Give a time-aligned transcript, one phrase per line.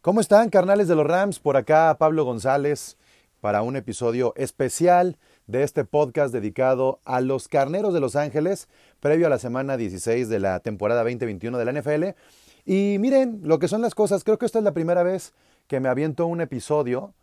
[0.00, 1.40] ¿Cómo están, carnales de los Rams?
[1.40, 2.96] Por acá Pablo González
[3.40, 8.68] para un episodio especial de este podcast dedicado a los carneros de Los Ángeles,
[9.00, 12.04] previo a la semana 16 de la temporada 2021 de la NFL.
[12.64, 15.34] Y miren lo que son las cosas, creo que esta es la primera vez
[15.66, 17.14] que me aviento un episodio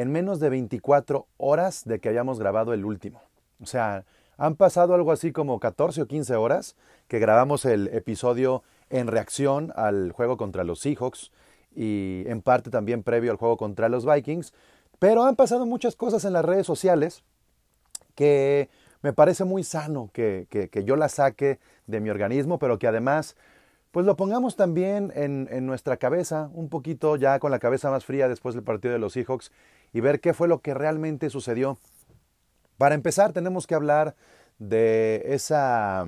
[0.00, 3.20] en menos de 24 horas de que hayamos grabado el último.
[3.60, 4.04] O sea,
[4.36, 6.76] han pasado algo así como 14 o 15 horas
[7.08, 11.32] que grabamos el episodio en reacción al juego contra los Seahawks
[11.74, 14.54] y en parte también previo al juego contra los Vikings.
[15.00, 17.24] Pero han pasado muchas cosas en las redes sociales
[18.14, 18.68] que
[19.02, 20.46] me parece muy sano que,
[20.84, 21.58] yo la saque
[21.88, 23.36] de mi organismo, pero que además
[23.90, 28.04] pues lo pongamos también en, en, nuestra cabeza, un poquito ya con la cabeza más
[28.04, 29.50] fría después del partido de los Seahawks
[29.92, 31.78] y ver qué fue lo que realmente sucedió.
[32.76, 34.14] Para empezar tenemos que hablar
[34.58, 36.06] de, esa,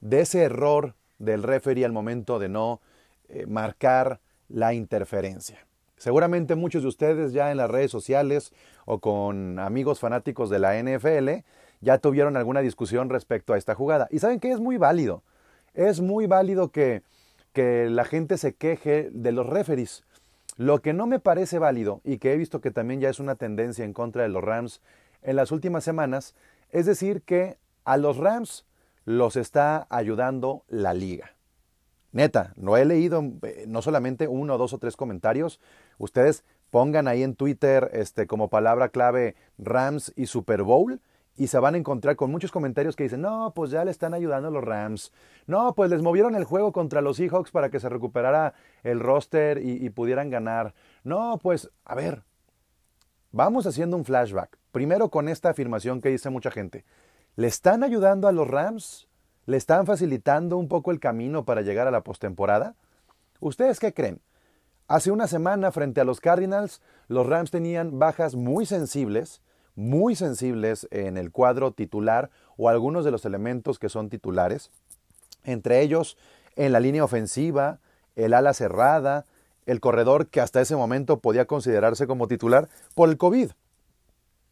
[0.00, 2.80] de ese error del referee al momento de no
[3.28, 5.66] eh, marcar la interferencia.
[5.96, 8.52] Seguramente muchos de ustedes ya en las redes sociales
[8.86, 11.44] o con amigos fanáticos de la NFL
[11.80, 14.08] ya tuvieron alguna discusión respecto a esta jugada.
[14.10, 15.22] Y saben que es muy válido.
[15.74, 17.02] Es muy válido que,
[17.52, 20.04] que la gente se queje de los referees.
[20.60, 23.36] Lo que no me parece válido y que he visto que también ya es una
[23.36, 24.82] tendencia en contra de los Rams
[25.22, 26.34] en las últimas semanas,
[26.68, 28.66] es decir que a los Rams
[29.06, 31.34] los está ayudando la liga.
[32.12, 35.60] Neta, no he leído eh, no solamente uno, dos o tres comentarios.
[35.96, 41.00] Ustedes pongan ahí en Twitter este, como palabra clave Rams y Super Bowl
[41.40, 44.12] y se van a encontrar con muchos comentarios que dicen, no, pues ya le están
[44.12, 45.10] ayudando los Rams.
[45.46, 49.56] No, pues les movieron el juego contra los Seahawks para que se recuperara el roster
[49.56, 50.74] y, y pudieran ganar.
[51.02, 52.24] No, pues, a ver,
[53.32, 54.58] vamos haciendo un flashback.
[54.70, 56.84] Primero con esta afirmación que dice mucha gente.
[57.36, 59.08] ¿Le están ayudando a los Rams?
[59.46, 62.74] ¿Le están facilitando un poco el camino para llegar a la postemporada?
[63.40, 64.20] ¿Ustedes qué creen?
[64.88, 69.40] Hace una semana frente a los Cardinals, los Rams tenían bajas muy sensibles,
[69.80, 74.70] muy sensibles en el cuadro titular o algunos de los elementos que son titulares,
[75.42, 76.18] entre ellos
[76.54, 77.78] en la línea ofensiva,
[78.14, 79.24] el ala cerrada,
[79.64, 83.52] el corredor que hasta ese momento podía considerarse como titular por el COVID.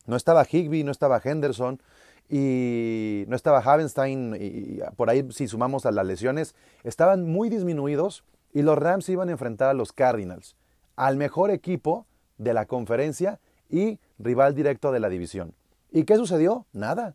[0.07, 1.83] No estaba Higby, no estaba Henderson,
[2.31, 8.25] y no estaba Havenstein, y por ahí si sumamos a las lesiones, estaban muy disminuidos
[8.53, 10.57] y los Rams iban a enfrentar a los Cardinals,
[10.97, 12.07] al mejor equipo
[12.39, 15.55] de la conferencia y rival directo de la división.
[15.91, 16.67] ¿Y qué sucedió?
[16.73, 17.15] Nada.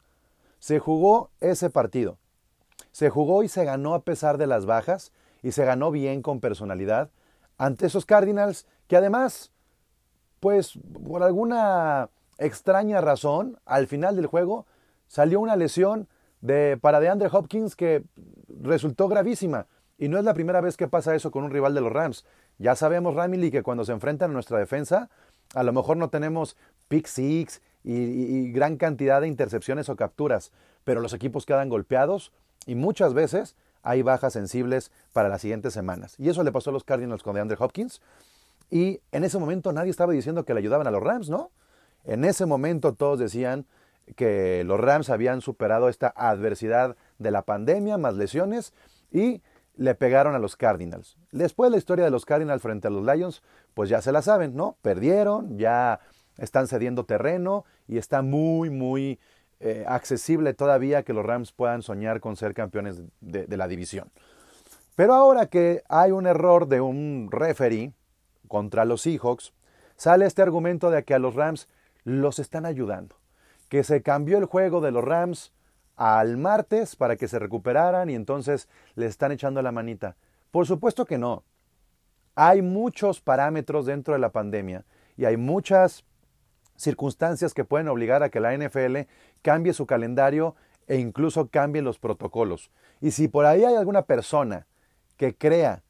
[0.60, 2.18] Se jugó ese partido.
[2.92, 6.40] Se jugó y se ganó a pesar de las bajas y se ganó bien con
[6.40, 7.10] personalidad
[7.58, 9.52] ante esos Cardinals que además,
[10.40, 14.66] pues por alguna extraña razón, al final del juego
[15.08, 16.08] salió una lesión
[16.42, 18.04] de, para DeAndre Hopkins que
[18.62, 19.68] resultó gravísima.
[19.98, 22.26] Y no es la primera vez que pasa eso con un rival de los Rams.
[22.58, 25.10] Ya sabemos, Ramily, que cuando se enfrentan a nuestra defensa,
[25.54, 26.56] a lo mejor no tenemos
[26.88, 30.52] pick six y, y, gran cantidad de intercepciones o capturas,
[30.84, 32.32] pero los equipos quedan golpeados
[32.66, 36.16] y muchas veces hay bajas sensibles para las siguientes semanas.
[36.18, 38.02] Y eso le pasó a los Cardinals con DeAndre Hopkins.
[38.72, 41.52] Y en ese momento nadie estaba diciendo que le ayudaban a los Rams, ¿no?
[42.06, 43.66] En ese momento todos decían
[44.16, 48.74] que los Rams habían superado esta adversidad de la pandemia, más lesiones,
[49.12, 49.42] y
[49.76, 51.18] le pegaron a los Cardinals.
[51.32, 53.42] Después la historia de los Cardinals frente a los Lions,
[53.74, 54.78] pues ya se la saben, ¿no?
[54.82, 56.00] Perdieron, ya
[56.38, 59.20] están cediendo terreno y está muy, muy
[59.60, 64.12] eh, accesible todavía que los Rams puedan soñar con ser campeones de, de la división.
[64.96, 67.94] Pero ahora que hay un error de un referee
[68.48, 69.54] contra los Seahawks,
[69.96, 71.68] sale este argumento de que a los Rams
[72.04, 73.16] los están ayudando
[73.74, 75.52] que se cambió el juego de los Rams
[75.96, 80.16] al martes para que se recuperaran y entonces les están echando la manita.
[80.52, 81.44] Por supuesto que no.
[82.36, 84.86] Hay muchos parámetros dentro de la pandemia
[85.18, 86.04] y hay muchas
[86.76, 89.02] circunstancias que pueden obligar a que la NFL
[89.42, 90.56] cambie su calendario
[90.88, 92.72] e incluso cambie los protocolos.
[93.02, 94.68] Y si por ahí hay alguna persona
[95.18, 95.84] que crea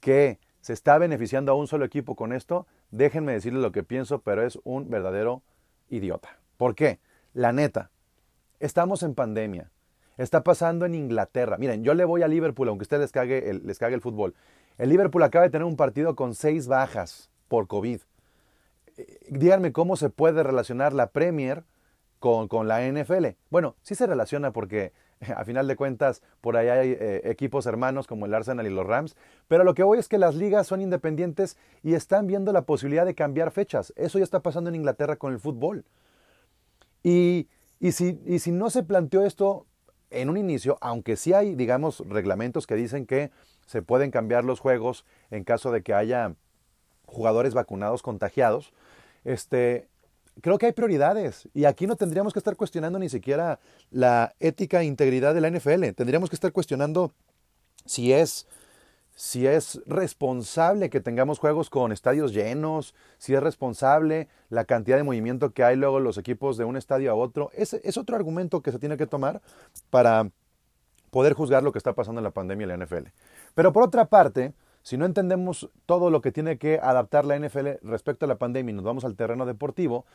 [0.00, 4.20] que se está beneficiando a un solo equipo con esto, déjenme decirles lo que pienso,
[4.20, 5.42] pero es un verdadero
[5.88, 6.38] idiota.
[6.56, 7.00] ¿Por qué?
[7.32, 7.90] La neta,
[8.60, 9.70] estamos en pandemia.
[10.16, 11.56] Está pasando en Inglaterra.
[11.58, 14.34] Miren, yo le voy a Liverpool, aunque usted les cague el, les cague el fútbol.
[14.78, 18.00] El Liverpool acaba de tener un partido con seis bajas por COVID.
[18.96, 21.64] Eh, díganme cómo se puede relacionar la Premier
[22.20, 23.26] con, con, la NFL.
[23.50, 24.92] Bueno, sí se relaciona porque
[25.36, 28.86] a final de cuentas por ahí hay eh, equipos hermanos como el Arsenal y los
[28.86, 29.16] Rams,
[29.48, 33.04] pero lo que voy es que las ligas son independientes y están viendo la posibilidad
[33.04, 33.92] de cambiar fechas.
[33.96, 35.84] Eso ya está pasando en Inglaterra con el fútbol.
[37.02, 37.48] Y,
[37.84, 39.66] Y si, y si no se planteó esto
[40.08, 43.30] en un inicio, aunque sí hay, digamos, reglamentos que dicen que
[43.66, 46.34] se pueden cambiar los juegos en caso de que haya
[47.04, 48.72] jugadores vacunados contagiados,
[49.24, 49.86] este,
[50.40, 51.46] creo que hay prioridades.
[51.52, 53.60] Y aquí no tendríamos que estar cuestionando ni siquiera
[53.90, 57.12] la ética e integridad de la NFL, tendríamos que estar cuestionando
[57.84, 58.46] si es
[59.14, 65.04] si es responsable que tengamos juegos con estadios llenos, si es responsable la cantidad de
[65.04, 67.50] movimiento que hay luego los equipos de un estadio a otro.
[67.54, 69.40] Es, es otro argumento que se tiene que tomar
[69.90, 70.30] para
[71.10, 73.08] poder juzgar lo que está pasando en la pandemia en la NFL.
[73.54, 74.52] Pero por otra parte,
[74.82, 78.72] si no entendemos todo lo que tiene que adaptar la NFL respecto a la pandemia
[78.72, 80.06] y nos vamos al terreno deportivo,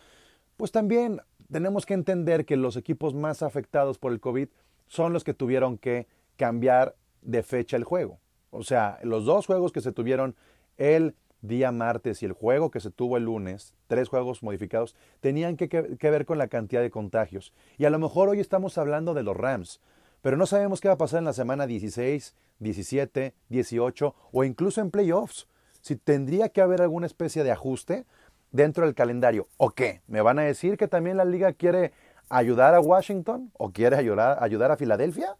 [0.57, 4.49] pues también tenemos que entender que los equipos más afectados por el COVID
[4.87, 8.19] son los que tuvieron que cambiar de fecha el juego.
[8.51, 10.35] O sea, los dos juegos que se tuvieron
[10.77, 15.55] el día martes y el juego que se tuvo el lunes, tres juegos modificados, tenían
[15.55, 17.53] que, ver con la cantidad de contagios.
[17.77, 19.79] Y a lo mejor hoy estamos hablando de los Rams,
[20.21, 24.81] pero no sabemos qué va a pasar en la semana 16, 17, 18 o incluso
[24.81, 25.47] en playoffs.
[25.81, 28.05] Si tendría que haber alguna especie de ajuste
[28.51, 29.47] dentro del calendario.
[29.57, 30.01] ¿O qué?
[30.07, 31.93] ¿Me van a decir que también la liga quiere
[32.27, 35.37] ayudar a Washington o quiere ayudar, ayudar a Filadelfia?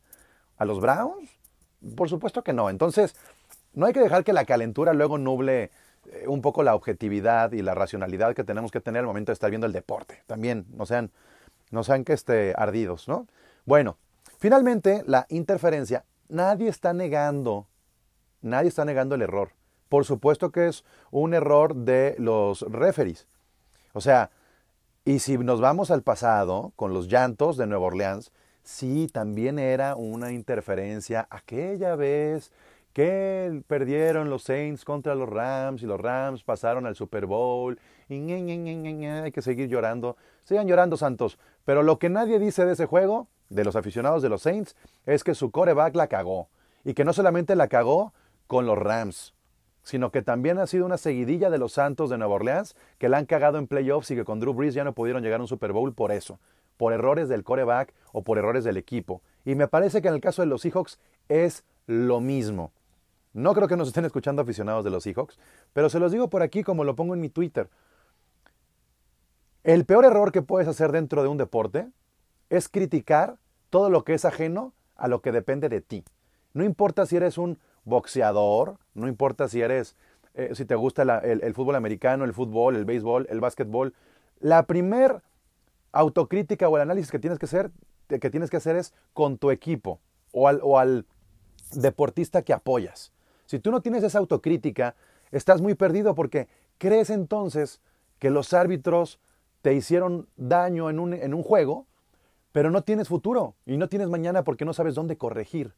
[0.57, 1.38] ¿A los Browns?
[1.95, 2.69] Por supuesto que no.
[2.69, 3.15] Entonces,
[3.73, 5.71] no hay que dejar que la calentura luego nuble
[6.11, 9.33] eh, un poco la objetividad y la racionalidad que tenemos que tener al momento de
[9.33, 10.23] estar viendo el deporte.
[10.27, 11.11] También no sean,
[11.71, 13.27] no sean que esté ardidos, ¿no?
[13.65, 13.97] Bueno,
[14.39, 17.67] finalmente la interferencia nadie está negando,
[18.41, 19.51] nadie está negando el error.
[19.89, 23.27] Por supuesto que es un error de los referees.
[23.93, 24.29] O sea,
[25.03, 28.31] y si nos vamos al pasado con los llantos de Nueva Orleans,
[28.69, 32.51] sí, también era una interferencia aquella vez
[32.93, 38.31] que perdieron los Saints contra los Rams y los Rams pasaron al Super Bowl y
[38.31, 40.17] hay que seguir llorando.
[40.43, 41.39] Sigan llorando, Santos.
[41.65, 44.75] Pero lo que nadie dice de ese juego de los aficionados de los Saints
[45.05, 46.49] es que su coreback la cagó.
[46.83, 48.13] Y que no solamente la cagó
[48.47, 49.33] con los Rams,
[49.83, 53.17] sino que también ha sido una seguidilla de los Santos de Nueva Orleans que la
[53.17, 55.47] han cagado en playoffs y que con Drew Brees ya no pudieron llegar a un
[55.47, 56.39] Super Bowl por eso,
[56.79, 59.21] por errores del coreback o por errores del equipo.
[59.43, 60.97] Y me parece que en el caso de los Seahawks
[61.27, 62.71] es lo mismo.
[63.33, 65.37] No creo que nos estén escuchando aficionados de los Seahawks,
[65.73, 67.69] pero se los digo por aquí como lo pongo en mi Twitter.
[69.65, 71.89] El peor error que puedes hacer dentro de un deporte
[72.49, 73.35] es criticar
[73.69, 76.05] todo lo que es ajeno a lo que depende de ti.
[76.53, 79.97] No importa si eres un boxeador, no importa si eres,
[80.33, 83.93] eh, si te gusta el, fútbol americano, el fútbol, el béisbol, el básquetbol.
[84.39, 85.21] La primer
[85.91, 87.71] autocrítica o el análisis que tienes que hacer,
[88.07, 89.99] que tienes que hacer es con tu equipo
[90.31, 91.05] o al, o al
[91.73, 93.11] deportista que apoyas.
[93.45, 94.95] Si tú no tienes esa autocrítica,
[95.31, 96.47] estás muy perdido porque
[96.77, 97.81] crees entonces
[98.19, 99.19] que los árbitros
[99.61, 101.87] te hicieron daño en un, en un juego
[102.51, 105.73] pero no tienes futuro y no tienes mañana porque no sabes dónde corregir.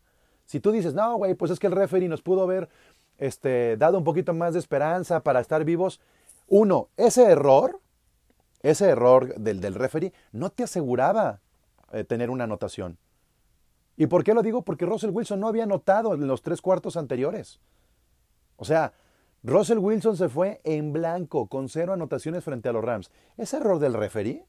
[0.46, 2.70] Si tú dices, no, güey, pues es que el referee nos pudo haber
[3.18, 6.02] este, dado un poquito más de esperanza para estar vivos.
[6.48, 7.80] Uno, ese error,
[8.62, 11.40] ese error del, del referee no te aseguraba
[11.92, 12.98] eh, tener una anotación.
[13.98, 14.64] ¿Y por qué lo digo?
[14.64, 17.60] Porque Russell Wilson no había anotado en los tres cuartos anteriores.
[18.56, 18.94] O sea,
[19.44, 23.12] Russell Wilson se fue en blanco con cero anotaciones frente a los Rams.
[23.38, 24.46] ¿Ese error del referee?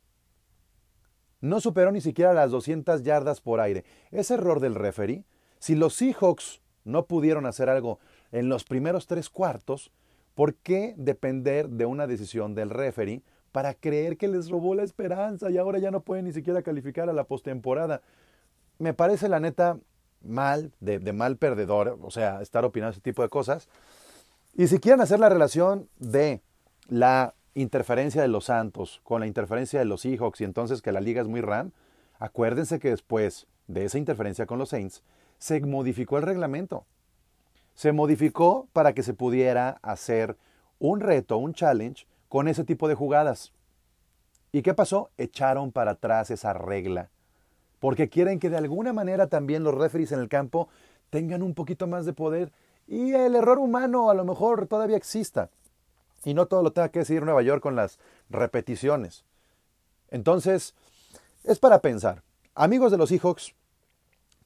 [1.43, 3.84] no superó ni siquiera las 200 yardas por aire.
[4.10, 5.25] Ese error del referee,
[5.58, 7.98] si los Seahawks no pudieron hacer algo
[8.31, 9.93] en los primeros tres cuartos,
[10.34, 13.22] ¿por qué depender de una decisión del referee
[13.53, 17.09] para creer que les robó la esperanza y ahora ya no pueden ni siquiera calificar
[17.09, 18.01] a la postemporada?
[18.79, 19.79] Me parece la neta
[20.23, 23.69] mal, de, mal perdedor, o sea, estar opinando ese tipo de cosas.
[24.55, 26.41] Y si quieren hacer la relación de
[26.89, 31.01] la interferencia de los Santos con la interferencia de los Seahawks y entonces que la
[31.01, 31.73] liga es muy ram,
[32.19, 35.03] acuérdense que después de esa interferencia con los Saints
[35.39, 36.87] se modificó el reglamento.
[37.75, 40.37] Se modificó para que se pudiera hacer
[40.79, 43.53] un reto, un challenge con ese tipo de jugadas.
[44.53, 45.10] ¿Y qué pasó?
[45.19, 47.10] Echaron para atrás esa regla.
[47.79, 50.70] Porque quieren que de alguna manera también los referees en el campo
[51.10, 52.51] tengan un poquito más de poder
[52.86, 55.51] y el error humano a lo mejor todavía exista
[56.24, 57.98] y no todo lo tenga que decidir Nueva York con las
[58.31, 59.27] repeticiones.
[60.08, 60.74] Entonces,
[61.44, 62.22] es para pensar.
[62.55, 63.55] Amigos de los Seahawks,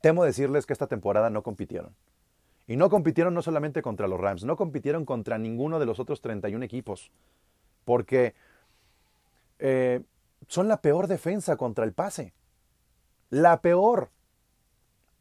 [0.00, 1.94] temo decirles que esta temporada no compitieron.
[2.66, 6.20] Y no compitieron no solamente contra los Rams, no compitieron contra ninguno de los otros
[6.20, 7.12] 31 equipos.
[7.86, 8.34] Porque
[9.60, 10.02] eh,
[10.48, 12.34] son la peor defensa contra el pase.
[13.30, 14.10] La peor.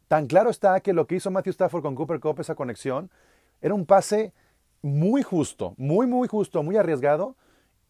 [0.09, 3.09] Tan claro está que lo que hizo Matthew Stafford con Cooper Cup, esa conexión,
[3.61, 4.33] era un pase
[4.81, 7.35] muy justo, muy, muy justo, muy arriesgado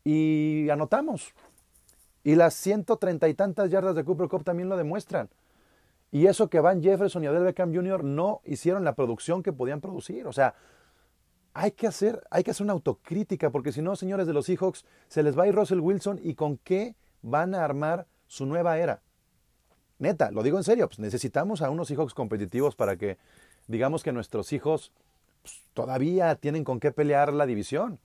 [0.03, 1.33] y anotamos.
[2.23, 5.29] Y las ciento treinta y tantas yardas de Cooper Cup también lo demuestran.
[6.11, 8.03] Y eso que Van Jefferson y Adel Beckham Jr.
[8.03, 10.27] no hicieron la producción que podían producir.
[10.27, 10.55] O sea,
[11.57, 14.85] hay que hacer, hay que hacer una autocrítica, porque si no, señores de los Seahawks,
[15.07, 18.77] se les va a ir Russell Wilson y con qué van a armar su nueva
[18.77, 19.01] era.
[19.97, 23.17] Neta, lo digo en serio, pues necesitamos a unos Seahawks competitivos para que
[23.67, 24.91] digamos que nuestros hijos
[25.43, 27.99] pues, todavía tienen con qué pelear la división.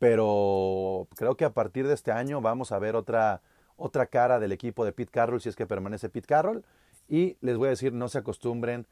[0.00, 3.40] Pero creo que a partir de este año vamos a ver otra,
[3.76, 6.64] otra cara del equipo de Pete Carroll si es que permanece Pete Carroll.
[7.08, 8.88] Y les voy a decir, no se acostumbren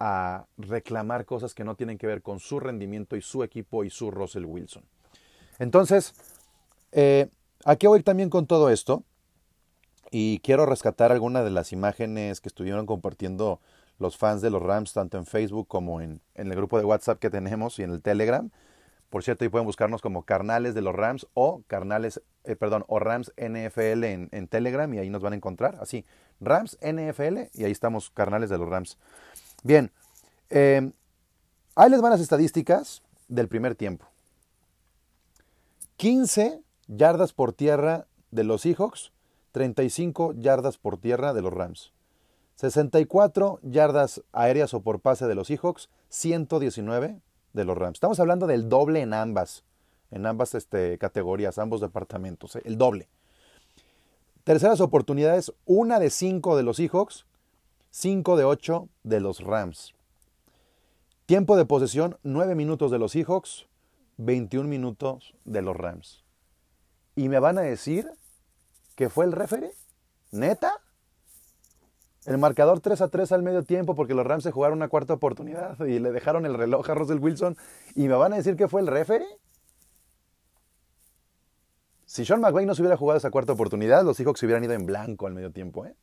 [0.00, 3.90] a reclamar cosas que no tienen que ver con su rendimiento y su equipo y
[3.90, 4.84] su Russell Wilson.
[5.58, 6.14] Entonces,
[6.92, 7.28] eh,
[7.64, 9.02] ¿a qué voy también con todo esto?
[10.10, 13.60] Y quiero rescatar algunas de las imágenes que estuvieron compartiendo
[13.98, 17.30] los fans de los Rams, tanto en Facebook como en, el grupo de WhatsApp que
[17.30, 18.50] tenemos y en el Telegram.
[19.10, 22.98] Por cierto, ahí pueden buscarnos como carnales de los Rams o carnales, eh, perdón, o
[22.98, 25.78] Rams NFL en, Telegram y ahí nos van a encontrar.
[25.80, 26.04] Así,
[26.40, 28.98] Rams NFL y ahí estamos, carnales de los Rams.
[29.62, 29.90] Bien,
[30.50, 30.92] eh,
[31.74, 34.06] ahí les van las estadísticas del primer tiempo.
[35.96, 39.12] 15 yardas por tierra de los Seahawks,
[39.52, 41.92] 35 yardas por tierra de los Rams.
[42.54, 47.20] 64 yardas aéreas o por pase de los Seahawks, 119
[47.52, 47.96] de los Rams.
[47.96, 49.64] Estamos hablando del doble en ambas,
[50.10, 53.08] en ambas este, categorías, ambos departamentos, el doble.
[54.44, 57.26] Terceras oportunidades, una de 5 de los Seahawks,
[58.00, 59.92] 5 de 8 de los Rams.
[61.26, 63.66] Tiempo de posesión, 9 minutos de los Seahawks,
[64.18, 66.24] 21 minutos de los Rams.
[67.16, 68.08] ¿Y me van a decir
[68.94, 69.72] que fue el refere?
[70.30, 70.74] ¿Neta?
[72.24, 75.14] El marcador 3 a 3 al medio tiempo porque los Rams se jugaron una cuarta
[75.14, 77.56] oportunidad y le dejaron el reloj a Russell Wilson.
[77.96, 79.40] ¿Y me van a decir que fue el referee?
[82.06, 84.74] Si Sean McVay no se hubiera jugado esa cuarta oportunidad, los Seahawks se hubieran ido
[84.74, 85.84] en blanco al medio tiempo.
[85.84, 85.96] ¿eh?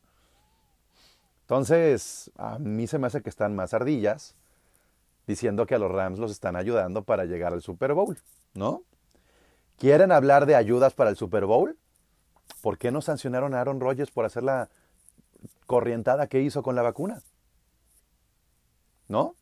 [1.46, 4.36] Entonces, a mí se me hace que están más ardillas
[5.28, 8.18] diciendo que a los Rams los están ayudando para llegar al Super Bowl,
[8.54, 8.84] ¿no?
[9.78, 11.78] ¿Quieren hablar de ayudas para el Super Bowl?
[12.62, 14.70] ¿Por qué no sancionaron a Aaron Rodgers por hacer la
[15.66, 17.22] corrientada que hizo con la vacuna.
[19.08, 19.36] ¿No?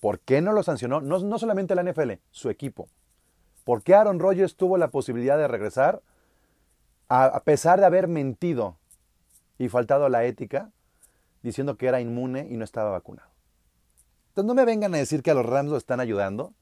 [0.00, 1.00] ¿Por qué no lo sancionó?
[1.00, 2.88] No, no solamente la NFL, su equipo.
[3.64, 6.02] ¿Por qué Aaron Rodgers tuvo la posibilidad de regresar
[7.08, 8.76] a, pesar de haber mentido
[9.58, 10.70] y faltado a la ética
[11.44, 13.30] diciendo que era inmune y no estaba vacunado?
[14.30, 16.52] Entonces no me vengan a decir que a los Rams lo están ayudando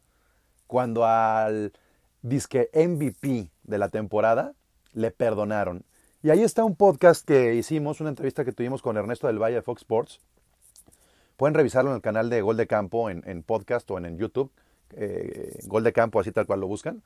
[0.66, 1.72] cuando al
[2.20, 4.52] disque MVP de la temporada
[4.92, 5.86] le perdonaron
[6.24, 9.56] y ahí está un podcast que hicimos, una entrevista que tuvimos con Ernesto del Valle
[9.56, 10.20] de Fox Sports.
[11.36, 14.52] Pueden revisarlo en el canal de Gol de Campo, en, podcast o en, YouTube.
[14.92, 17.02] Eh, Gol de Campo, así tal cual lo buscan.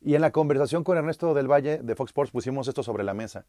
[0.00, 3.14] Y en la conversación con Ernesto del Valle de Fox Sports pusimos esto sobre la
[3.14, 3.46] mesa.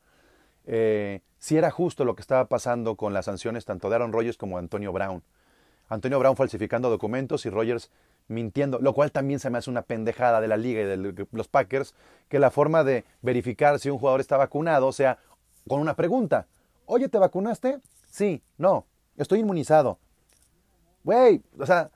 [0.65, 4.37] Eh, si era justo lo que estaba pasando con las sanciones tanto de Aaron Rodgers
[4.37, 5.23] como Antonio Brown.
[5.89, 7.91] Antonio Brown falsificando documentos y Rodgers
[8.27, 11.47] mintiendo, lo cual también se me hace una pendejada de la liga y de los
[11.47, 11.93] Packers,
[12.29, 15.19] que la forma de verificar si un jugador está vacunado sea
[15.67, 16.47] con una pregunta.
[16.85, 17.79] Oye, ¿te vacunaste?
[18.09, 18.85] Sí, no,
[19.17, 19.97] estoy inmunizado.
[21.03, 21.91] Güey, o sea,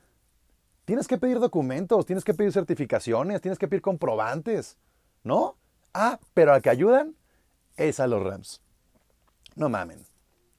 [0.85, 4.77] tienes que pedir documentos, tienes que pedir certificaciones, tienes que pedir comprobantes,
[5.23, 5.55] ¿no?
[5.93, 7.15] Ah, pero al que ayudan
[7.77, 8.61] es a los Rams.
[9.55, 9.99] No mamen,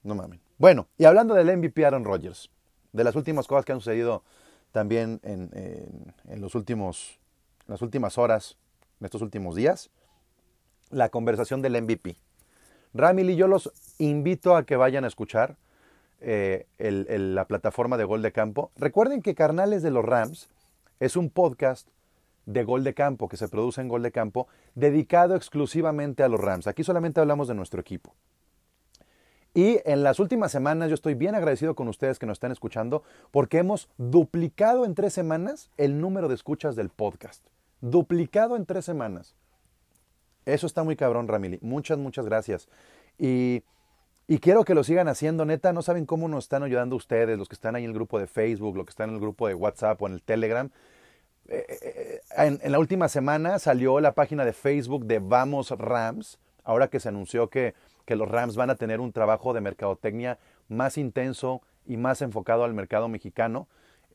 [0.03, 0.41] no mamen.
[0.57, 2.49] Bueno, y hablando del MVP Aaron Rodgers,
[2.91, 4.23] de las últimas cosas que han sucedido
[4.71, 7.19] también en, los últimos,
[7.67, 8.57] las últimas horas,
[8.99, 9.89] en estos últimos días,
[10.89, 12.17] la conversación del MVP.
[12.93, 15.57] Ramil y yo los invito a que vayan a escuchar
[16.19, 18.71] eh, la plataforma de Gol de Campo.
[18.75, 20.49] Recuerden que Carnales de los Rams
[20.99, 21.87] es un podcast
[22.49, 26.39] de Gol de Campo que se produce en Gol de Campo dedicado exclusivamente a los
[26.39, 26.67] Rams.
[26.67, 28.15] Aquí solamente hablamos de nuestro equipo.
[29.53, 33.03] Y en las últimas semanas yo estoy bien agradecido con ustedes que nos están escuchando
[33.31, 37.45] porque hemos duplicado en tres semanas el número de escuchas del podcast.
[37.81, 39.35] Duplicado en tres semanas.
[40.45, 41.59] Eso está muy cabrón, Ramili.
[41.61, 42.67] Muchas, muchas gracias.
[43.17, 43.63] Y,
[44.41, 45.73] quiero que lo sigan haciendo, neta.
[45.73, 48.27] No saben cómo nos están ayudando ustedes, los que están ahí en el grupo de
[48.27, 50.71] Facebook, los que están en el grupo de WhatsApp o en el Telegram.
[51.49, 56.99] Eh, en la última semana salió la página de Facebook de Vamos Rams, ahora que
[56.99, 57.73] se anunció que
[58.09, 62.63] que los Rams van a tener un trabajo de mercadotecnia más intenso y más enfocado
[62.63, 63.67] al mercado mexicano,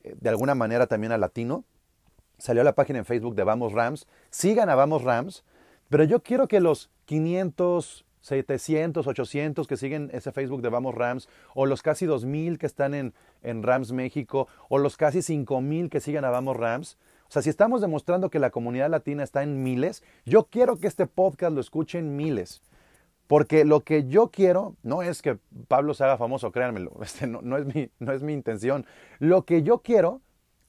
[0.03, 1.63] eh, de alguna manera también al latino.
[2.37, 4.09] Salió la página en Facebook de Vamos Rams.
[4.31, 5.45] Sigan a Vamos Rams,
[5.91, 11.29] pero yo quiero que los 500, 700, 800 que siguen ese Facebook de Vamos Rams,
[11.55, 13.15] o los casi 2000 que están en,
[13.45, 16.99] en Rams México, o los casi 5000 que siguen a Vamos Rams,
[17.35, 21.07] sea, si estamos demostrando que la comunidad latina está en miles, yo quiero que este
[21.07, 22.63] podcast lo escuchen miles.
[23.27, 27.57] Porque lo que yo quiero no es que Pablo se haga famoso, créanmelo, este no,
[27.57, 28.87] es mi intención.
[29.19, 30.21] Lo que yo quiero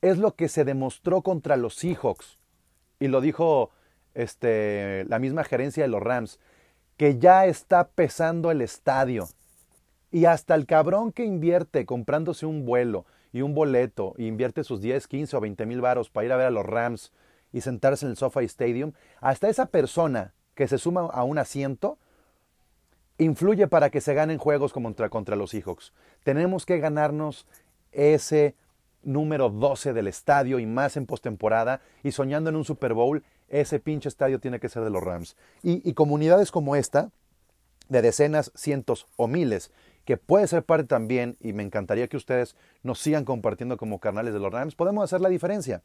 [0.01, 2.37] es lo que se demostró contra los Seahawks.
[2.99, 3.71] Y lo dijo
[4.13, 6.39] este, la misma gerencia de los Rams,
[6.97, 9.27] que ya está pesando el estadio.
[10.11, 14.79] Y hasta el cabrón que invierte comprándose un vuelo y un boleto, e invierte sus
[14.79, 17.11] 10, 15 o 20 mil varos para ir a ver a los Rams
[17.51, 21.97] y sentarse en el SoFi Stadium, hasta esa persona que se suma a un asiento,
[23.17, 25.91] influye para que se ganen juegos contra, contra los Seahawks.
[26.23, 27.45] Tenemos que ganarnos
[27.91, 28.55] ese
[29.03, 33.81] número 12 del estadio y más en postemporada y soñando en un Super Bowl, ese
[33.81, 35.35] pinche estadio tiene que ser de los Rams.
[35.61, 37.11] Y, y, comunidades como esta,
[37.89, 39.71] de decenas, cientos o miles,
[40.05, 44.33] que puede ser parte también, y me encantaría que ustedes nos sigan compartiendo como carnales
[44.33, 45.81] de los Rams, podemos hacer la diferencia.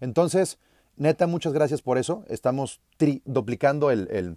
[0.00, 0.58] Entonces,
[0.96, 2.24] neta, muchas gracias por eso.
[2.28, 2.80] Estamos
[3.24, 4.36] duplicando el, el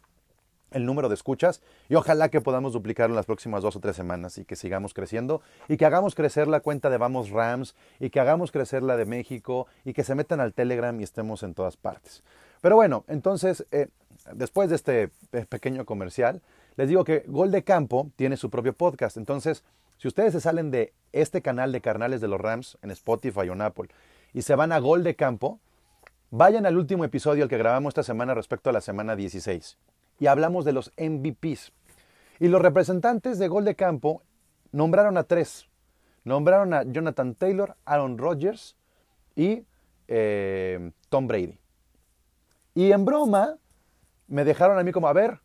[0.76, 3.96] el número de escuchas y ojalá que podamos duplicarlo en las próximas dos o tres
[3.96, 8.10] semanas y que sigamos creciendo y que hagamos crecer la cuenta de Vamos Rams y
[8.10, 11.54] que hagamos crecer la de México y que se metan al Telegram y estemos en
[11.54, 12.24] todas partes.
[12.62, 13.88] Pero bueno, entonces, eh,
[14.34, 16.42] después de este eh, pequeño comercial,
[16.78, 19.18] les digo que Gol de Campo tiene su propio podcast.
[19.18, 19.64] Entonces,
[19.98, 23.54] si ustedes se salen de este canal de Carnales de los Rams en Spotify o
[23.54, 23.90] en Apple
[24.34, 25.60] y se van a Gol de Campo,
[26.32, 29.78] vayan al último episodio al que grabamos esta semana respecto a la semana 16
[30.20, 31.72] y hablamos de los MVPs.
[32.40, 34.22] Y los representantes de gol de campo
[34.72, 35.68] nombraron a tres.
[36.24, 38.76] Nombraron a Jonathan Taylor, Aaron Rodgers
[39.36, 39.64] y
[40.08, 41.58] eh, Tom Brady.
[42.74, 43.58] Y en broma
[44.28, 45.40] me dejaron a mí como, a ver,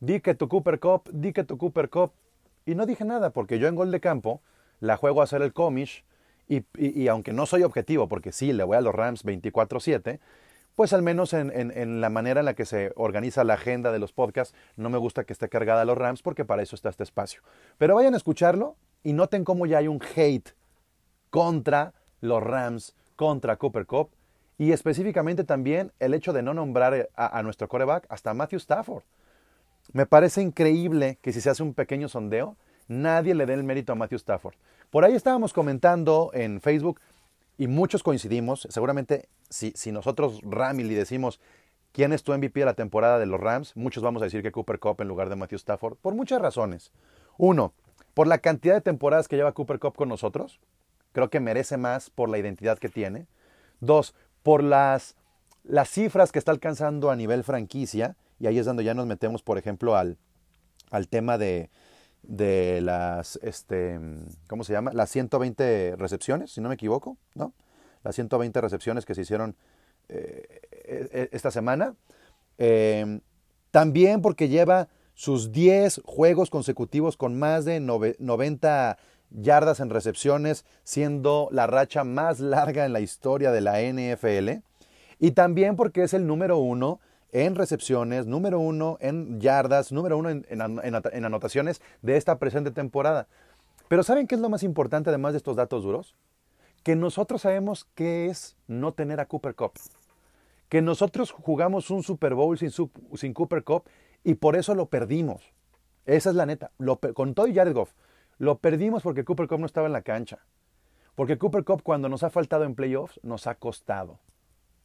[0.00, 2.12] di que tu Cooper Cup, di que tu Cooper Cup.
[2.66, 4.40] Y no dije nada porque yo en gol de campo
[4.80, 6.04] la juego a hacer el comish
[6.48, 10.20] y, y, aunque no soy objetivo, porque sí, le voy a los Rams 24/7,
[10.74, 14.12] pues al menos en, la manera en la que se organiza la agenda de los
[14.12, 17.04] podcasts, no me gusta que esté cargada a los Rams porque para eso está este
[17.04, 17.42] espacio.
[17.78, 20.50] Pero vayan a escucharlo y noten cómo ya hay un hate
[21.30, 24.10] contra los Rams, contra Cooper Cup
[24.58, 29.04] y específicamente también el hecho de no nombrar a, a nuestro coreback hasta Matthew Stafford.
[29.92, 32.56] Me parece increíble que si se hace un pequeño sondeo,
[32.88, 34.54] nadie le dé el mérito a Matthew Stafford.
[34.90, 37.00] Por ahí estábamos comentando en Facebook,
[37.56, 41.40] y muchos coincidimos, seguramente si, nosotros Ramily decimos
[41.92, 44.50] quién es tu MVP de la temporada de los Rams, muchos vamos a decir que
[44.50, 46.90] Cooper Cup en lugar de Matthew Stafford, por muchas razones.
[47.36, 47.72] Uno,
[48.14, 50.60] por la cantidad de temporadas que lleva Cooper Cup con nosotros,
[51.12, 53.26] creo que merece más por la identidad que tiene.
[53.80, 55.16] Dos, por las,
[55.62, 59.42] las cifras que está alcanzando a nivel franquicia, y ahí es donde ya nos metemos,
[59.42, 60.18] por ejemplo, al,
[60.90, 61.70] al tema de,
[62.22, 63.98] de las, este,
[64.46, 64.92] ¿cómo se llama?
[64.92, 67.52] Las 120 recepciones, si no me equivoco, ¿no?
[68.02, 69.56] Las 120 recepciones que se hicieron
[70.08, 71.94] eh, e, e, esta semana.
[72.58, 73.20] Em,
[73.70, 78.98] también porque lleva sus 10 juegos consecutivos con más de 90
[79.30, 84.62] yardas en recepciones, siendo la racha más larga en la historia de la NFL.
[85.18, 87.00] Y también porque es el número uno
[87.34, 93.26] en recepciones, número uno en yardas, número uno en, anotaciones de esta presente temporada.
[93.88, 96.14] Pero ¿saben qué es lo más importante además de estos datos duros?
[96.84, 99.72] Que nosotros sabemos qué es no tener a Cooper Cup.
[100.68, 103.82] Que nosotros jugamos un Super Bowl sin, Cooper Cup
[104.22, 105.42] y por eso lo perdimos.
[106.06, 106.70] Esa es la neta.
[106.78, 107.94] Lo, con todo y Jared Goff,
[108.38, 110.38] lo perdimos porque Cooper Cup no estaba en la cancha.
[111.16, 114.20] Porque Cooper Cup cuando nos ha faltado en playoffs nos ha costado.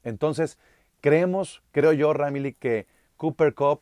[0.04, 0.58] Entonces,
[1.02, 3.82] Creemos, creo yo, Ramily, que Cooper Cup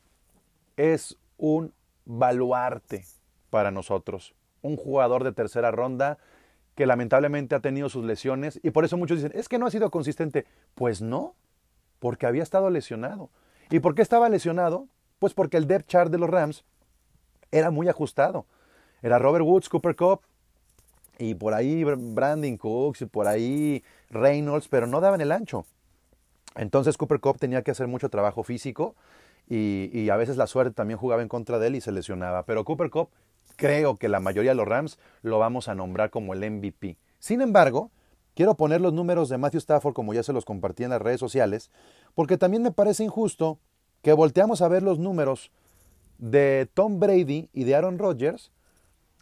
[0.76, 1.74] es un
[2.06, 3.06] baluarte
[3.50, 4.36] para nosotros.
[4.62, 6.18] Un jugador de tercera ronda
[6.76, 9.72] que lamentablemente ha tenido sus lesiones y por eso muchos dicen, es que no ha
[9.72, 10.46] sido consistente.
[10.76, 11.36] Pues no,
[12.00, 13.32] porque había estado lesionado.
[13.72, 14.88] ¿Y por qué estaba lesionado?
[15.20, 16.66] Pues porque el depth chart de los Rams
[17.52, 18.46] era muy ajustado.
[19.02, 20.22] Era Robert Woods, Cooper Cup
[21.18, 25.66] y por ahí Brandon Cooks y por ahí Reynolds, pero no daban el ancho.
[26.58, 28.96] Entonces Cooper Cup tenía que hacer mucho trabajo físico
[29.50, 32.44] y, a veces la suerte también jugaba en contra de él y se lesionaba.
[32.44, 33.10] Pero Cooper Cup,
[33.56, 36.98] creo que la mayoría de los Rams lo vamos a nombrar como el MVP.
[37.20, 37.92] Sin embargo,
[38.36, 41.20] quiero poner los números de Matthew Stafford como ya se los compartí en las redes
[41.20, 41.72] sociales,
[42.14, 43.60] porque también me parece injusto
[44.02, 45.52] que volteamos a ver los números
[46.18, 48.52] de Tom Brady y de Aaron Rodgers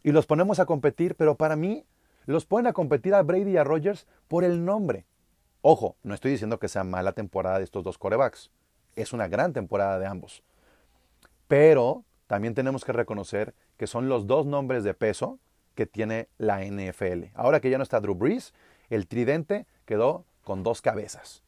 [0.03, 1.85] y los ponemos a competir, pero para mí
[2.25, 5.05] los ponen a competir a Brady y a Rodgers por el nombre.
[5.67, 8.51] Ojo, no estoy diciendo que sea mala temporada de estos dos corebacks.
[8.95, 10.43] Es una gran temporada de ambos.
[11.47, 15.39] Pero también tenemos que reconocer que son los dos nombres de peso
[15.73, 17.31] que tiene la NFL.
[17.33, 18.53] Ahora que ya no está Drew Brees,
[18.91, 21.41] el tridente quedó con dos cabezas.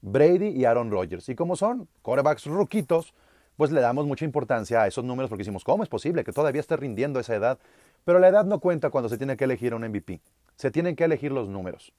[0.00, 1.28] Brady y Aaron Rodgers.
[1.28, 3.14] Y como son corebacks ruquitos,
[3.56, 6.60] pues le damos mucha importancia a esos números porque decimos, ¿cómo es posible que todavía
[6.60, 7.60] esté rindiendo esa edad?
[8.04, 10.20] Pero la edad no cuenta cuando se tiene que elegir un MVP.
[10.56, 11.92] Se tienen que elegir los números.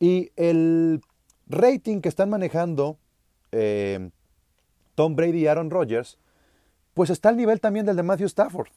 [0.00, 1.02] Y el
[1.46, 2.96] rating que están manejando
[3.52, 4.10] eh,
[4.94, 6.18] Tom Brady y Aaron Rodgers,
[6.94, 8.68] pues está al nivel también del de Matthew Stafford.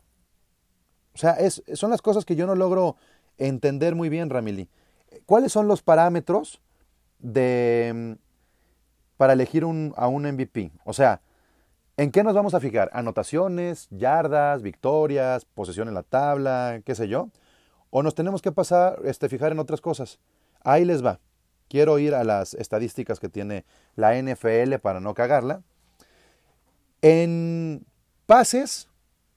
[1.16, 2.98] O sea, es, son las cosas que yo no logro
[3.38, 4.68] entender muy bien, Ramily.
[5.26, 6.60] ¿Cuáles son los parámetros
[7.20, 8.18] de,
[9.18, 10.72] para elegir un, a un MVP?
[10.86, 11.22] O sea,
[11.98, 12.90] ¿en qué nos vamos a fijar?
[12.94, 17.30] ¿Anotaciones, yardas, victorias, posesión en la tabla, qué sé yo?
[17.92, 20.20] ¿O nos tenemos que pasar, este, fijar en otras cosas?
[20.64, 21.20] Ahí les va.
[21.70, 25.64] Quiero ir a las estadísticas que tiene la NFL para no cagarla.
[27.02, 27.86] En
[28.26, 28.88] pases,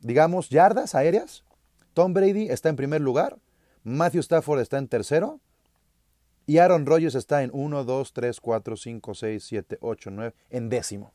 [0.00, 1.44] digamos, yardas aéreas,
[1.94, 3.38] Tom Brady está en primer lugar,
[3.82, 5.40] Matthew Stafford está en tercero
[6.46, 10.68] y Aaron Rodgers está en 1, 2, 3, 4, 5, 6, 7, 8, 9, en
[10.68, 11.12] décimo.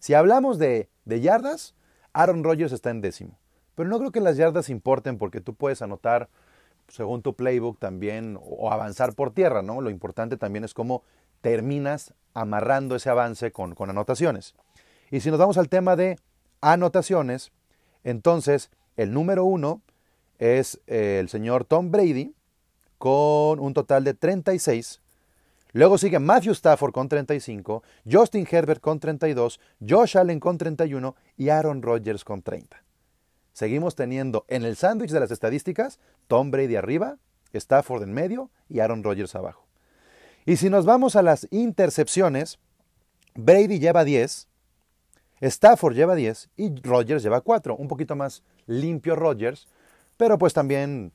[0.00, 1.74] Si hablamos de, de yardas,
[2.12, 3.38] Aaron Rodgers está en décimo.
[3.74, 6.28] Pero no creo que las yardas importen porque tú puedes anotar
[6.88, 9.80] según tu playbook también o avanzar por tierra, ¿no?
[9.80, 11.02] Lo importante también es cómo
[11.40, 14.54] terminas amarrando ese avance con, con anotaciones.
[15.10, 16.18] Y si nos vamos al tema de
[16.60, 17.52] anotaciones,
[18.04, 19.82] entonces el número uno
[20.38, 22.34] es eh, el señor Tom Brady
[22.98, 25.00] con un total de 36.
[25.72, 31.50] Luego sigue Matthew Stafford con 35, Justin Herbert con 32, Josh Allen con 31 y
[31.50, 32.85] Aaron Rodgers con 30.
[33.56, 37.16] Seguimos teniendo en el sándwich de las estadísticas Tom Brady arriba,
[37.54, 39.64] Stafford en medio y Aaron Rodgers abajo.
[40.44, 42.58] Y si nos vamos a las intercepciones,
[43.34, 44.48] Brady lleva 10,
[45.40, 47.74] Stafford lleva 10 y Rodgers lleva 4.
[47.76, 49.68] Un poquito más limpio Rodgers,
[50.18, 51.12] pero pues también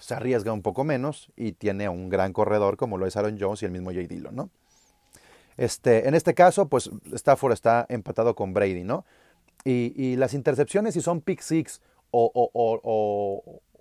[0.00, 3.62] se arriesga un poco menos y tiene un gran corredor como lo es Aaron Jones
[3.62, 4.50] y el mismo Jay Dillon, ¿no?
[5.56, 9.06] Este, en este caso, pues Stafford está empatado con Brady, ¿no?
[9.64, 12.30] Y, las intercepciones, si son pick six o,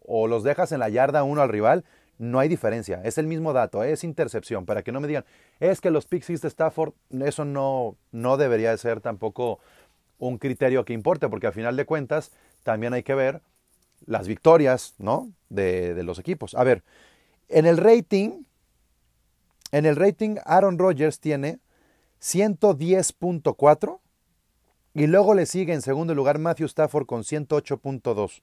[0.05, 1.85] o, los dejas en la yarda uno al rival,
[2.17, 3.01] no hay diferencia.
[3.03, 4.65] Es el mismo dato, es intercepción.
[4.65, 5.25] Para que no me digan,
[5.59, 9.59] es que los pick six de Stafford, eso no, no debería ser tampoco
[10.17, 12.31] un criterio que importe, porque al final de cuentas
[12.63, 13.41] también hay que ver
[14.05, 15.31] las victorias, ¿no?
[15.49, 16.55] De, de los equipos.
[16.55, 16.83] A ver,
[17.47, 18.43] en el rating,
[19.71, 21.59] en el rating Aaron Rodgers tiene
[22.21, 23.99] 110.4
[24.93, 28.41] y luego le sigue en segundo lugar Matthew Stafford con 108.2.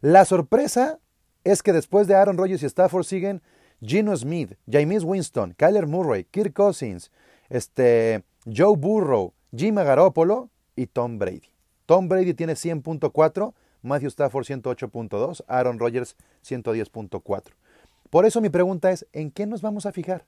[0.00, 0.98] La sorpresa
[1.44, 3.42] es que después de Aaron Rodgers y Stafford siguen
[3.80, 7.10] Gino Smith, James Winston, Kyler Murray, Kirk Cousins,
[7.48, 11.52] este, Joe Burrow, Jim Garoppolo y Tom Brady.
[11.86, 17.42] Tom Brady tiene 100.4 Matthew Stafford 108.2, Aaron Rodgers 110.4.
[18.10, 20.24] Por eso mi pregunta es, ¿en qué nos vamos a fijar?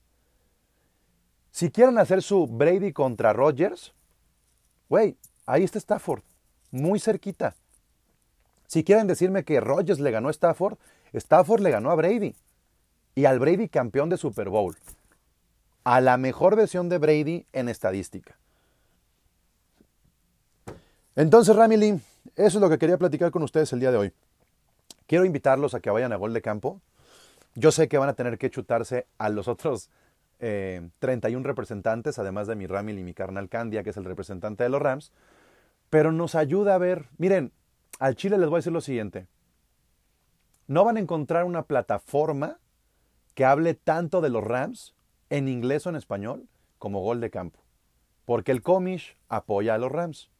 [1.51, 3.95] Si quieren hacer su Brady contra Rodgers,
[4.89, 6.23] güey, ahí está Stafford,
[6.71, 7.55] muy cerquita.
[8.67, 10.79] Si quieren decirme que Rodgers le ganó a Stafford,
[11.13, 12.35] Stafford le ganó a Brady.
[13.15, 14.77] Y al Brady campeón de Super Bowl.
[15.85, 18.37] A la mejor versión de Brady en estadística.
[21.15, 22.01] Entonces, Ramily,
[22.35, 24.13] eso es lo que quería platicar con ustedes el día de hoy.
[25.07, 26.81] Quiero invitarlos a que vayan a Gol de Campo.
[27.55, 29.89] Yo sé que van a tener que chutarse a los otros
[30.39, 30.91] 31
[31.41, 34.69] eh, representantes, además de mi Ramil y mi carnal Candia, que es el representante de
[34.69, 35.13] los Rams,
[35.91, 37.53] pero nos ayuda a ver, miren,
[37.99, 39.27] al Chile les voy a decir lo siguiente,
[40.67, 42.59] no van a encontrar una plataforma
[43.35, 44.95] que hable tanto de los Rams
[45.31, 47.61] en inglés o en español como Gol de Campo,
[48.25, 50.31] porque el Comish apoya a los Rams.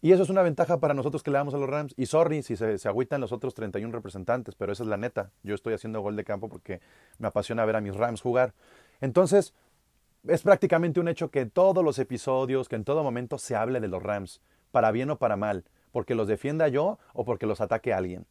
[0.00, 1.94] Y eso es una ventaja para nosotros que le damos a los Rams.
[1.96, 5.30] Y sorry si se, se, agüitan los otros 31 representantes, pero esa es la neta.
[5.42, 6.82] Yo estoy haciendo gol de campo porque
[7.16, 8.52] me apasiona ver a mis Rams jugar.
[9.00, 9.54] Entonces,
[10.26, 13.80] es prácticamente un hecho que en todos los episodios, que en todo momento se hable
[13.80, 17.60] de los Rams, para bien o para mal, porque los defienda yo o porque los
[17.60, 18.26] ataque alguien,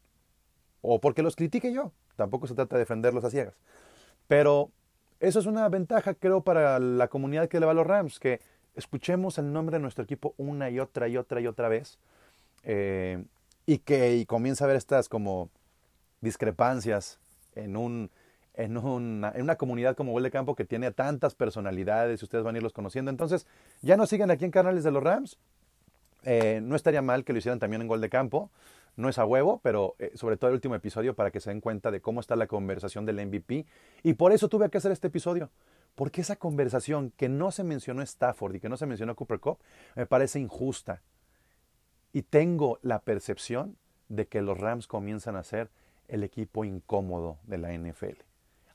[0.82, 1.92] o porque los critique yo.
[2.16, 3.56] Tampoco se trata de defenderlos a ciegas.
[4.28, 4.72] Pero
[5.20, 8.42] eso es una ventaja, creo, para la comunidad que le va a los Rams, que
[8.76, 12.00] escuchemos el nombre de nuestro equipo una y otra y otra y otra vez
[12.64, 13.24] eh,
[13.66, 15.50] y que y comienza a haber estas como
[16.22, 17.20] discrepancias
[17.56, 18.10] en un
[18.56, 22.44] en una, en una comunidad como Gol de Campo que tiene tantas personalidades y ustedes
[22.44, 23.10] van a irlos conociendo.
[23.10, 23.48] Entonces,
[23.82, 25.38] ya nos siguen aquí en canales de los Rams.
[26.24, 28.52] Eh, no estaría mal que lo hicieran también en Gol de Campo.
[28.96, 31.62] No es a huevo, pero eh, sobre todo el último episodio para que se den
[31.62, 33.66] cuenta de cómo está la conversación del MVP.
[34.04, 35.50] Y por eso tuve que hacer este episodio.
[35.96, 39.60] Porque esa conversación que no se mencionó Stafford y que no se mencionó Cooper Cup
[39.96, 41.02] me parece injusta.
[42.12, 43.78] Y tengo la percepción
[44.10, 45.70] de que los Rams comienzan a ser
[46.08, 48.33] el equipo incómodo de la NFL.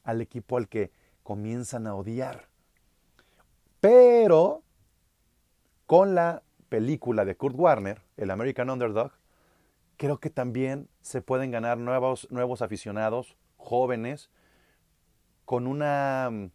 [0.08, 0.90] Al equipo al que
[1.22, 2.48] comienzan a odiar.
[3.80, 4.62] Pero
[5.84, 9.12] con la película de Kurt Warner, el American Underdog,
[9.98, 14.30] creo que también se pueden ganar nuevos, nuevos aficionados, jóvenes,
[15.44, 16.50] con una mm,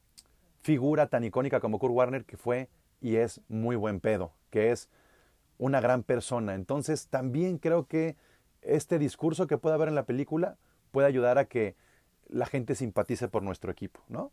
[0.64, 2.70] figura tan icónica como Kurt Warner que fue
[3.02, 4.90] y es muy buen pedo, que es
[5.60, 6.56] una gran persona.
[6.56, 8.16] Entonces también creo que
[8.64, 10.58] este discurso que puede haber en la película
[10.90, 11.76] puede ayudar a que
[12.30, 14.32] la gente simpatice por nuestro equipo, ¿no?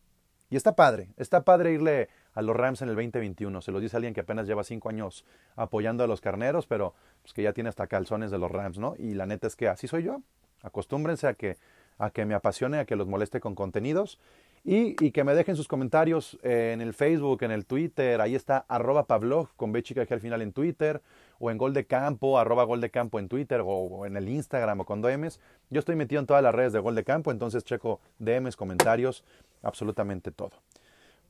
[0.51, 3.61] Y está padre, está padre irle a los Rams en el 2021.
[3.61, 5.25] Se lo dice alguien que apenas lleva cinco años
[5.55, 8.95] apoyando a los carneros, pero pues, que ya tiene hasta calzones de los Rams, ¿no?
[8.99, 10.23] Y la neta es que así soy yo.
[10.63, 11.57] Acostúmbrense a que,
[11.99, 14.19] a que me apasione, a que los moleste con contenidos.
[14.63, 18.21] Y, que me dejen sus comentarios en el Facebook, en el Twitter.
[18.21, 21.01] Ahí está arroba Pavlov con B chica que al final en Twitter.
[21.39, 23.63] O en Gol de Campo, arroba Gol de Campo en Twitter.
[23.65, 25.41] O, en el Instagram o con DMs.
[25.71, 27.31] Yo estoy metido en todas las redes de Gol de Campo.
[27.31, 29.25] Entonces checo DMs, comentarios,
[29.63, 30.53] absolutamente todo.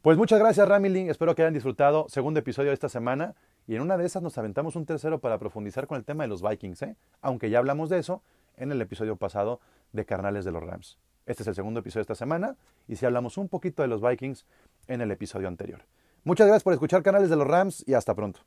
[0.02, 1.10] Pues muchas gracias, Ramilin.
[1.10, 2.06] Espero que hayan disfrutado.
[2.08, 3.36] Segundo episodio de esta semana.
[3.68, 6.28] Y en una de esas nos aventamos un tercero para profundizar con el tema de
[6.28, 6.96] los Vikings, ¿eh?
[7.20, 8.22] aunque ya hablamos de eso
[8.56, 9.60] en el episodio pasado
[9.92, 10.98] de Carnales de los Rams.
[11.30, 12.56] Este es el segundo episodio de esta semana
[12.88, 14.46] y si hablamos un poquito de los Vikings
[14.88, 15.84] en el episodio anterior.
[16.24, 18.40] Muchas gracias por escuchar Canales de los Rams y hasta pronto.